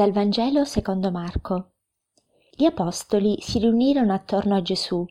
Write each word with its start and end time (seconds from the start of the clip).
Dal 0.00 0.12
Vangelo 0.12 0.64
secondo 0.64 1.10
Marco. 1.10 1.72
Gli 2.56 2.64
apostoli 2.64 3.36
si 3.42 3.58
riunirono 3.58 4.14
attorno 4.14 4.54
a 4.54 4.62
Gesù 4.62 5.04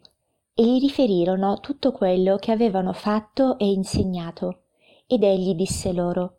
e 0.56 0.66
gli 0.66 0.80
riferirono 0.80 1.60
tutto 1.60 1.92
quello 1.92 2.38
che 2.38 2.52
avevano 2.52 2.92
fatto 2.94 3.60
e 3.60 3.70
insegnato. 3.70 4.64
Ed 5.06 5.21
egli 5.21 5.54
disse 5.54 5.94
loro, 5.94 6.38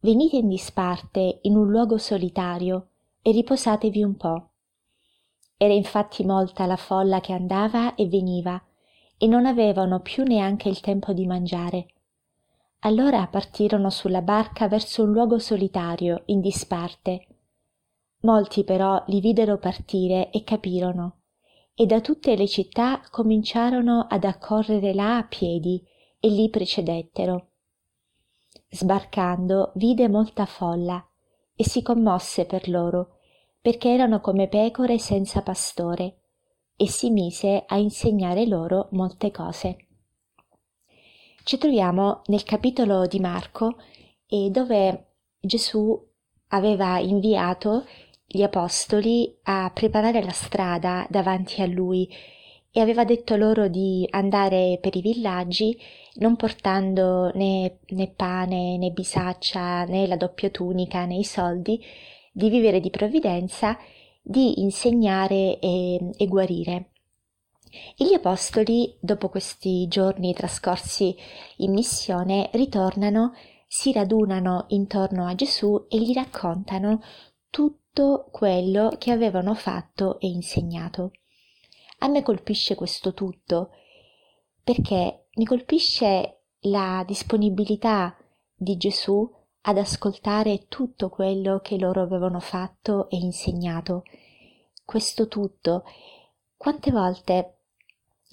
Venite 0.00 0.36
in 0.36 0.48
disparte 0.48 1.38
in 1.44 1.56
un 1.56 1.70
luogo 1.70 1.96
solitario 1.96 2.88
e 3.22 3.30
riposatevi 3.30 4.02
un 4.02 4.16
po'. 4.18 4.50
Era 5.56 5.72
infatti 5.72 6.26
molta 6.26 6.66
la 6.66 6.76
folla 6.76 7.20
che 7.20 7.32
andava 7.32 7.94
e 7.94 8.06
veniva, 8.06 8.62
e 9.16 9.26
non 9.26 9.46
avevano 9.46 10.00
più 10.00 10.24
neanche 10.24 10.68
il 10.68 10.80
tempo 10.80 11.14
di 11.14 11.24
mangiare. 11.24 11.86
Allora 12.80 13.26
partirono 13.28 13.88
sulla 13.88 14.20
barca 14.20 14.68
verso 14.68 15.04
un 15.04 15.12
luogo 15.12 15.38
solitario, 15.38 16.24
in 16.26 16.42
disparte, 16.42 17.27
Molti 18.20 18.64
però 18.64 19.02
li 19.06 19.20
videro 19.20 19.58
partire 19.58 20.30
e 20.30 20.42
capirono, 20.42 21.20
e 21.74 21.86
da 21.86 22.00
tutte 22.00 22.34
le 22.34 22.48
città 22.48 23.00
cominciarono 23.10 24.06
ad 24.08 24.24
accorrere 24.24 24.92
là 24.92 25.18
a 25.18 25.24
piedi 25.24 25.80
e 26.18 26.28
li 26.28 26.50
precedettero. 26.50 27.50
Sbarcando 28.68 29.70
vide 29.76 30.08
molta 30.08 30.46
folla 30.46 31.02
e 31.54 31.64
si 31.64 31.80
commosse 31.82 32.44
per 32.44 32.68
loro, 32.68 33.18
perché 33.60 33.90
erano 33.90 34.20
come 34.20 34.48
pecore 34.48 34.98
senza 34.98 35.42
pastore, 35.42 36.22
e 36.76 36.88
si 36.88 37.10
mise 37.10 37.64
a 37.66 37.76
insegnare 37.76 38.46
loro 38.46 38.88
molte 38.92 39.30
cose. 39.30 39.86
Ci 41.44 41.56
troviamo 41.56 42.22
nel 42.26 42.42
capitolo 42.42 43.06
di 43.06 43.20
Marco, 43.20 43.76
dove 44.26 45.14
Gesù 45.40 46.06
aveva 46.48 46.98
inviato 46.98 47.84
gli 48.30 48.42
apostoli 48.42 49.34
a 49.44 49.70
preparare 49.72 50.22
la 50.22 50.32
strada 50.32 51.06
davanti 51.08 51.62
a 51.62 51.66
lui 51.66 52.06
e 52.70 52.80
aveva 52.80 53.04
detto 53.04 53.36
loro 53.36 53.68
di 53.68 54.06
andare 54.10 54.78
per 54.82 54.94
i 54.94 55.00
villaggi 55.00 55.74
non 56.16 56.36
portando 56.36 57.30
né, 57.34 57.78
né 57.88 58.08
pane 58.14 58.76
né 58.76 58.90
bisaccia 58.90 59.84
né 59.84 60.06
la 60.06 60.16
doppia 60.16 60.50
tunica 60.50 61.06
né 61.06 61.16
i 61.16 61.24
soldi, 61.24 61.82
di 62.30 62.50
vivere 62.50 62.80
di 62.80 62.90
provvidenza, 62.90 63.78
di 64.20 64.60
insegnare 64.60 65.58
e, 65.58 66.10
e 66.16 66.26
guarire. 66.26 66.90
E 67.96 68.04
gli 68.04 68.14
apostoli, 68.14 68.94
dopo 69.00 69.28
questi 69.28 69.88
giorni 69.88 70.34
trascorsi 70.34 71.16
in 71.58 71.72
missione, 71.72 72.50
ritornano, 72.52 73.32
si 73.66 73.92
radunano 73.92 74.66
intorno 74.68 75.26
a 75.26 75.34
Gesù 75.34 75.86
e 75.88 75.98
gli 75.98 76.12
raccontano 76.12 77.00
tutto 77.50 78.28
quello 78.30 78.94
che 78.98 79.10
avevano 79.10 79.54
fatto 79.54 80.18
e 80.20 80.28
insegnato. 80.28 81.12
A 81.98 82.08
me 82.08 82.22
colpisce 82.22 82.74
questo 82.74 83.12
tutto 83.12 83.70
perché 84.62 85.28
mi 85.34 85.44
colpisce 85.44 86.42
la 86.62 87.02
disponibilità 87.06 88.16
di 88.54 88.76
Gesù 88.76 89.28
ad 89.62 89.78
ascoltare 89.78 90.66
tutto 90.68 91.08
quello 91.08 91.60
che 91.60 91.78
loro 91.78 92.02
avevano 92.02 92.40
fatto 92.40 93.08
e 93.08 93.16
insegnato. 93.16 94.04
Questo 94.84 95.28
tutto. 95.28 95.84
Quante 96.56 96.90
volte 96.90 97.58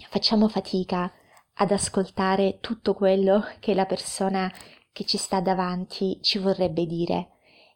facciamo 0.10 0.48
fatica 0.48 1.12
ad 1.54 1.72
ascoltare 1.72 2.60
tutto 2.60 2.94
quello 2.94 3.44
che 3.60 3.74
la 3.74 3.86
persona 3.86 4.52
che 4.92 5.06
ci 5.06 5.18
sta 5.18 5.42
davanti 5.42 6.20
ci 6.22 6.38
vorrebbe 6.38 6.86
dire 6.86 7.30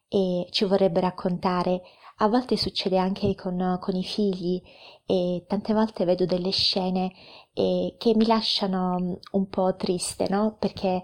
e 0.10 0.48
ci 0.50 0.66
vorrebbe 0.66 1.00
raccontare. 1.00 1.82
A 2.18 2.28
volte 2.28 2.58
succede 2.58 2.98
anche 2.98 3.34
con, 3.36 3.78
con 3.80 3.96
i 3.96 4.04
figli 4.04 4.62
e 5.06 5.46
tante 5.48 5.74
volte 5.74 6.04
vedo 6.04 6.26
delle 6.26 6.52
scene 6.52 7.14
eh, 7.54 7.96
che 7.98 8.14
mi 8.16 8.26
lasciano 8.26 8.98
mm, 9.00 9.14
un 9.32 9.48
po' 9.48 9.76
triste, 9.76 10.28
no? 10.30 10.58
Perché 10.60 11.02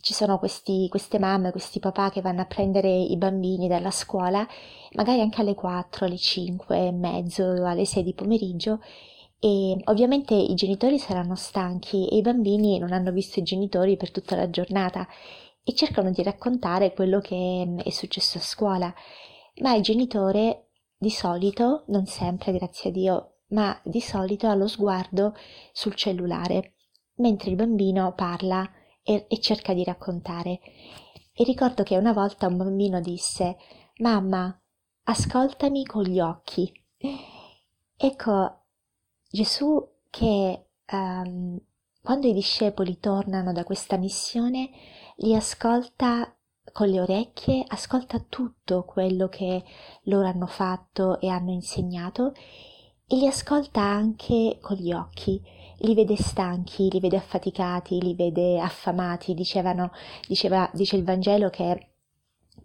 ci 0.00 0.14
sono 0.14 0.38
questi, 0.38 0.88
queste 0.88 1.18
mamme, 1.18 1.50
questi 1.50 1.78
papà 1.80 2.10
che 2.10 2.20
vanno 2.20 2.40
a 2.40 2.46
prendere 2.46 2.88
i 2.90 3.16
bambini 3.16 3.68
dalla 3.68 3.90
scuola, 3.90 4.46
magari 4.92 5.20
anche 5.20 5.40
alle 5.40 5.54
4, 5.54 6.06
alle 6.06 6.16
5 6.16 6.86
e 6.86 6.92
mezzo, 6.92 7.44
alle 7.44 7.84
6 7.84 8.02
di 8.02 8.14
pomeriggio, 8.14 8.80
e 9.40 9.76
ovviamente 9.84 10.34
i 10.34 10.54
genitori 10.54 10.98
saranno 10.98 11.36
stanchi 11.36 12.08
e 12.08 12.16
i 12.16 12.22
bambini 12.22 12.78
non 12.78 12.92
hanno 12.92 13.12
visto 13.12 13.38
i 13.38 13.44
genitori 13.44 13.96
per 13.96 14.10
tutta 14.10 14.34
la 14.34 14.50
giornata 14.50 15.06
e 15.68 15.74
cercano 15.74 16.10
di 16.10 16.22
raccontare 16.22 16.94
quello 16.94 17.20
che 17.20 17.74
è 17.84 17.90
successo 17.90 18.38
a 18.38 18.40
scuola, 18.40 18.94
ma 19.60 19.74
il 19.74 19.82
genitore 19.82 20.70
di 20.96 21.10
solito, 21.10 21.84
non 21.88 22.06
sempre 22.06 22.52
grazie 22.52 22.88
a 22.88 22.92
Dio, 22.94 23.40
ma 23.48 23.78
di 23.84 24.00
solito 24.00 24.46
ha 24.48 24.54
lo 24.54 24.66
sguardo 24.66 25.34
sul 25.72 25.94
cellulare, 25.94 26.76
mentre 27.16 27.50
il 27.50 27.56
bambino 27.56 28.14
parla 28.14 28.66
e, 29.02 29.26
e 29.28 29.40
cerca 29.40 29.74
di 29.74 29.84
raccontare. 29.84 30.58
E 31.34 31.44
ricordo 31.44 31.82
che 31.82 31.98
una 31.98 32.14
volta 32.14 32.46
un 32.46 32.56
bambino 32.56 33.02
disse 33.02 33.58
Mamma, 33.98 34.58
ascoltami 35.02 35.84
con 35.84 36.04
gli 36.04 36.18
occhi. 36.18 36.72
Ecco, 37.94 38.64
Gesù 39.30 39.86
che 40.08 40.70
um, 40.92 41.60
quando 42.00 42.26
i 42.26 42.32
discepoli 42.32 42.98
tornano 42.98 43.52
da 43.52 43.64
questa 43.64 43.96
missione 43.96 44.70
li 45.16 45.34
ascolta 45.34 46.32
con 46.72 46.88
le 46.88 47.00
orecchie, 47.00 47.64
ascolta 47.66 48.24
tutto 48.28 48.84
quello 48.84 49.28
che 49.28 49.64
loro 50.04 50.26
hanno 50.26 50.46
fatto 50.46 51.20
e 51.20 51.28
hanno 51.28 51.50
insegnato 51.50 52.32
e 53.06 53.16
li 53.16 53.26
ascolta 53.26 53.80
anche 53.80 54.58
con 54.60 54.76
gli 54.76 54.92
occhi, 54.92 55.42
li 55.78 55.94
vede 55.94 56.16
stanchi, 56.16 56.90
li 56.90 57.00
vede 57.00 57.16
affaticati, 57.16 58.00
li 58.00 58.14
vede 58.14 58.60
affamati, 58.60 59.34
dicevano, 59.34 59.92
diceva, 60.26 60.70
dice 60.74 60.96
il 60.96 61.04
Vangelo 61.04 61.48
che 61.50 61.88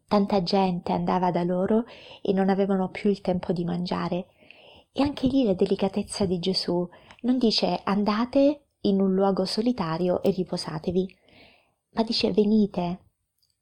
tanta 0.07 0.43
gente 0.43 0.91
andava 0.91 1.31
da 1.31 1.43
loro 1.43 1.85
e 2.21 2.33
non 2.33 2.49
avevano 2.49 2.89
più 2.89 3.09
il 3.09 3.21
tempo 3.21 3.53
di 3.53 3.63
mangiare. 3.63 4.27
E 4.91 5.01
anche 5.01 5.27
lì 5.27 5.43
la 5.43 5.53
delicatezza 5.53 6.25
di 6.25 6.39
Gesù 6.39 6.87
non 7.21 7.37
dice 7.37 7.79
andate 7.83 8.62
in 8.83 9.01
un 9.01 9.13
luogo 9.13 9.45
solitario 9.45 10.21
e 10.23 10.31
riposatevi, 10.31 11.15
ma 11.91 12.03
dice 12.03 12.31
venite, 12.31 13.11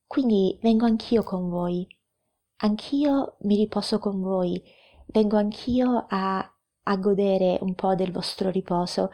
quindi 0.08 0.58
vengo 0.62 0.86
anch'io 0.86 1.24
con 1.24 1.50
voi, 1.50 1.88
anch'io 2.58 3.38
mi 3.42 3.56
riposo 3.56 4.00
con 4.00 4.22
voi, 4.22 4.62
vengo 5.08 5.38
anch'io 5.38 6.06
a, 6.08 6.40
a 6.84 6.96
godere 6.98 7.58
un 7.62 7.74
po' 7.76 7.96
del 7.96 8.12
vostro 8.12 8.50
riposo 8.50 9.12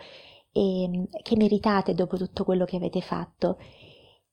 e, 0.52 1.08
che 1.22 1.36
meritate 1.36 1.94
dopo 1.94 2.18
tutto 2.18 2.44
quello 2.44 2.66
che 2.66 2.78
avete 2.78 3.02
fatto. 3.02 3.58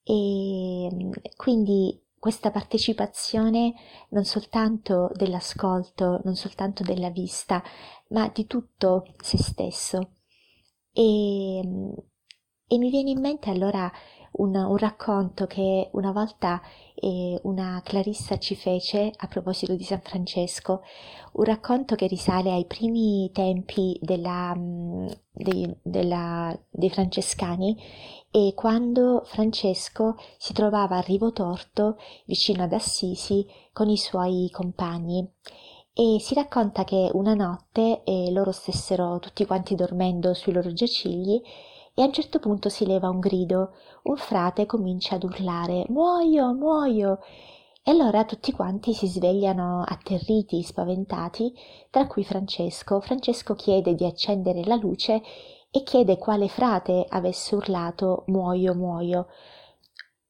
E 0.02 1.10
quindi 1.36 2.02
questa 2.18 2.50
partecipazione 2.50 3.74
non 4.10 4.24
soltanto 4.24 5.10
dell'ascolto, 5.14 6.20
non 6.24 6.34
soltanto 6.34 6.82
della 6.82 7.10
vista, 7.10 7.62
ma 8.08 8.28
di 8.28 8.46
tutto 8.46 9.04
se 9.18 9.38
stesso. 9.38 10.12
E, 10.94 11.58
e 12.66 12.78
mi 12.78 12.90
viene 12.90 13.10
in 13.10 13.20
mente 13.20 13.50
allora 13.50 13.90
un, 14.36 14.54
un 14.54 14.76
racconto 14.76 15.46
che 15.46 15.90
una 15.92 16.12
volta 16.12 16.60
eh, 16.94 17.38
una 17.42 17.80
clarissa 17.84 18.38
ci 18.38 18.54
fece 18.54 19.12
a 19.14 19.26
proposito 19.26 19.74
di 19.74 19.84
San 19.84 20.00
Francesco, 20.00 20.82
un 21.32 21.44
racconto 21.44 21.94
che 21.94 22.06
risale 22.06 22.52
ai 22.52 22.64
primi 22.66 23.30
tempi 23.32 23.98
della, 24.00 24.54
mm, 24.56 25.06
dei, 25.32 25.72
della, 25.82 26.56
dei 26.70 26.90
francescani 26.90 27.76
e 28.30 28.52
quando 28.54 29.22
Francesco 29.24 30.16
si 30.38 30.52
trovava 30.52 30.96
a 30.96 31.00
Rivotorto 31.00 31.96
vicino 32.26 32.64
ad 32.64 32.72
Assisi 32.72 33.46
con 33.72 33.88
i 33.88 33.96
suoi 33.96 34.48
compagni 34.50 35.28
e 35.96 36.18
si 36.18 36.34
racconta 36.34 36.82
che 36.82 37.08
una 37.12 37.34
notte 37.34 38.02
eh, 38.02 38.32
loro 38.32 38.50
stessero 38.50 39.20
tutti 39.20 39.46
quanti 39.46 39.76
dormendo 39.76 40.34
sui 40.34 40.52
loro 40.52 40.72
giacigli 40.72 41.40
e 41.94 42.02
a 42.02 42.06
un 42.06 42.12
certo 42.12 42.40
punto 42.40 42.68
si 42.68 42.84
leva 42.84 43.08
un 43.08 43.20
grido, 43.20 43.74
un 44.02 44.16
frate 44.16 44.66
comincia 44.66 45.14
ad 45.14 45.22
urlare 45.22 45.84
Muoio, 45.90 46.52
muoio. 46.52 47.20
E 47.84 47.92
allora 47.92 48.24
tutti 48.24 48.50
quanti 48.50 48.92
si 48.92 49.06
svegliano 49.06 49.84
atterriti, 49.86 50.64
spaventati, 50.64 51.52
tra 51.90 52.08
cui 52.08 52.24
Francesco. 52.24 52.98
Francesco 52.98 53.54
chiede 53.54 53.94
di 53.94 54.04
accendere 54.04 54.64
la 54.64 54.74
luce 54.74 55.22
e 55.70 55.82
chiede 55.84 56.18
quale 56.18 56.48
frate 56.48 57.06
avesse 57.08 57.54
urlato 57.54 58.24
Muoio, 58.26 58.74
muoio. 58.74 59.28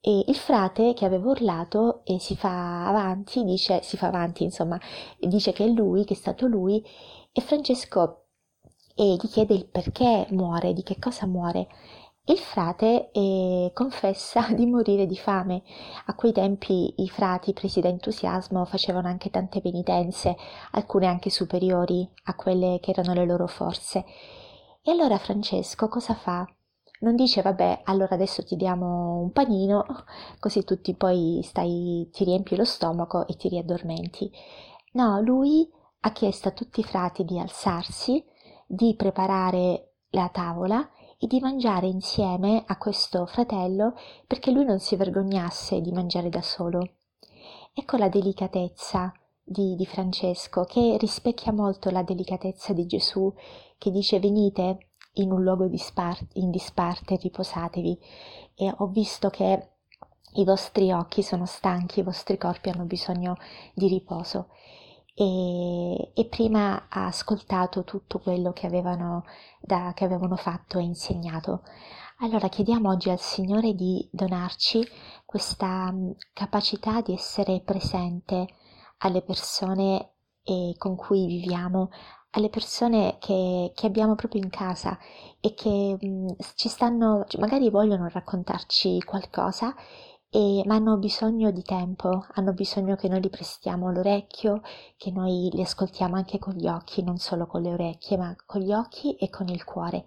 E 0.06 0.24
il 0.26 0.36
frate 0.36 0.92
che 0.92 1.06
aveva 1.06 1.30
urlato 1.30 2.02
e 2.04 2.20
si 2.20 2.36
fa 2.36 2.86
avanti, 2.86 3.42
dice, 3.42 3.80
si 3.82 3.96
fa 3.96 4.08
avanti, 4.08 4.44
insomma, 4.44 4.78
dice 5.18 5.52
che 5.52 5.64
è 5.64 5.68
lui, 5.68 6.04
che 6.04 6.12
è 6.12 6.16
stato 6.16 6.46
lui, 6.46 6.84
e 7.32 7.40
Francesco 7.40 8.26
e 8.94 9.14
gli 9.14 9.28
chiede 9.28 9.54
il 9.54 9.66
perché 9.66 10.26
muore, 10.30 10.74
di 10.74 10.82
che 10.82 10.98
cosa 10.98 11.26
muore. 11.26 11.68
il 12.26 12.38
frate 12.38 13.10
eh, 13.12 13.70
confessa 13.72 14.48
di 14.52 14.66
morire 14.66 15.06
di 15.06 15.16
fame. 15.16 15.62
A 16.06 16.14
quei 16.14 16.32
tempi 16.32 16.92
i 16.98 17.08
frati, 17.08 17.54
presi 17.54 17.80
da 17.80 17.88
entusiasmo, 17.88 18.66
facevano 18.66 19.08
anche 19.08 19.30
tante 19.30 19.62
penitenze, 19.62 20.36
alcune 20.72 21.06
anche 21.06 21.30
superiori 21.30 22.06
a 22.24 22.34
quelle 22.34 22.78
che 22.80 22.90
erano 22.90 23.14
le 23.14 23.24
loro 23.24 23.46
forze. 23.46 24.04
E 24.82 24.90
allora 24.90 25.16
Francesco 25.16 25.88
cosa 25.88 26.12
fa? 26.14 26.46
Non 27.04 27.16
dice 27.16 27.42
vabbè, 27.42 27.82
allora 27.84 28.14
adesso 28.14 28.42
ti 28.42 28.56
diamo 28.56 29.18
un 29.20 29.30
panino, 29.30 29.84
così 30.40 30.64
tutti 30.64 30.94
poi 30.94 31.40
stai, 31.44 32.08
ti 32.10 32.24
riempi 32.24 32.56
lo 32.56 32.64
stomaco 32.64 33.26
e 33.26 33.36
ti 33.36 33.50
riaddormenti. 33.50 34.32
No, 34.92 35.20
lui 35.20 35.70
ha 36.00 36.12
chiesto 36.12 36.48
a 36.48 36.52
tutti 36.52 36.80
i 36.80 36.84
frati 36.84 37.26
di 37.26 37.38
alzarsi, 37.38 38.24
di 38.66 38.94
preparare 38.96 39.96
la 40.10 40.30
tavola 40.32 40.88
e 41.18 41.26
di 41.26 41.40
mangiare 41.40 41.88
insieme 41.88 42.64
a 42.66 42.78
questo 42.78 43.26
fratello 43.26 43.94
perché 44.26 44.50
lui 44.50 44.64
non 44.64 44.78
si 44.78 44.96
vergognasse 44.96 45.82
di 45.82 45.92
mangiare 45.92 46.30
da 46.30 46.40
solo. 46.40 46.88
Ecco 47.74 47.98
la 47.98 48.08
delicatezza 48.08 49.12
di, 49.42 49.76
di 49.76 49.84
Francesco 49.84 50.64
che 50.64 50.96
rispecchia 50.98 51.52
molto 51.52 51.90
la 51.90 52.02
delicatezza 52.02 52.72
di 52.72 52.86
Gesù 52.86 53.30
che 53.76 53.90
dice 53.90 54.20
venite 54.20 54.92
in 55.14 55.32
un 55.32 55.42
luogo 55.42 55.66
dispar- 55.66 56.26
in 56.34 56.50
disparte, 56.50 57.16
riposatevi 57.16 57.98
e 58.54 58.72
ho 58.76 58.86
visto 58.86 59.30
che 59.30 59.70
i 60.34 60.44
vostri 60.44 60.92
occhi 60.92 61.22
sono 61.22 61.46
stanchi, 61.46 62.00
i 62.00 62.04
vostri 62.04 62.36
corpi 62.36 62.70
hanno 62.70 62.84
bisogno 62.84 63.36
di 63.72 63.88
riposo 63.88 64.48
e, 65.14 66.10
e 66.12 66.24
prima 66.26 66.86
ha 66.88 67.06
ascoltato 67.06 67.84
tutto 67.84 68.18
quello 68.18 68.52
che 68.52 68.66
avevano, 68.66 69.24
da, 69.60 69.92
che 69.94 70.04
avevano 70.04 70.36
fatto 70.36 70.78
e 70.78 70.82
insegnato. 70.82 71.62
Allora 72.18 72.48
chiediamo 72.48 72.90
oggi 72.90 73.10
al 73.10 73.20
Signore 73.20 73.74
di 73.74 74.08
donarci 74.12 74.84
questa 75.24 75.90
mm, 75.92 76.10
capacità 76.32 77.00
di 77.00 77.12
essere 77.12 77.60
presente 77.60 78.46
alle 78.98 79.22
persone 79.22 80.10
con 80.76 80.94
cui 80.94 81.26
viviamo, 81.26 81.88
alle 82.34 82.48
persone 82.48 83.16
che, 83.20 83.72
che, 83.74 83.86
abbiamo 83.86 84.14
proprio 84.14 84.42
in 84.42 84.50
casa 84.50 84.98
e 85.40 85.54
che 85.54 85.96
mh, 86.00 86.06
mm, 86.06 86.28
ci 86.54 86.68
stanno, 86.68 87.24
magari 87.38 87.70
vogliono 87.70 88.08
raccontarci 88.08 89.00
qualcosa 89.02 89.74
e, 90.30 90.62
ma 90.66 90.74
hanno 90.74 90.96
bisogno 90.96 91.52
di 91.52 91.62
tempo, 91.62 92.26
hanno 92.34 92.52
bisogno 92.52 92.96
che 92.96 93.08
noi 93.08 93.20
li 93.20 93.30
prestiamo 93.30 93.92
l'orecchio, 93.92 94.62
che 94.96 95.12
noi 95.12 95.48
li 95.52 95.62
ascoltiamo 95.62 96.16
anche 96.16 96.38
con 96.40 96.54
gli 96.54 96.66
occhi, 96.66 97.04
non 97.04 97.18
solo 97.18 97.46
con 97.46 97.62
le 97.62 97.72
orecchie, 97.72 98.16
ma 98.16 98.34
con 98.44 98.60
gli 98.60 98.72
occhi 98.72 99.14
e 99.16 99.30
con 99.30 99.48
il 99.48 99.62
cuore. 99.64 100.04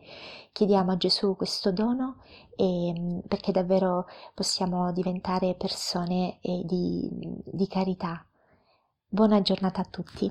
Chiediamo 0.52 0.92
a 0.92 0.98
Gesù 0.98 1.36
questo 1.38 1.72
dono 1.72 2.18
e, 2.56 2.94
mm, 2.98 3.20
perché 3.28 3.52
davvero 3.54 4.06
possiamo 4.34 4.92
diventare 4.92 5.56
persone 5.56 6.40
di, 6.42 7.10
di 7.46 7.68
carità. 7.68 8.26
Buona 9.10 9.42
giornata 9.42 9.80
a 9.82 9.88
tutti. 9.90 10.30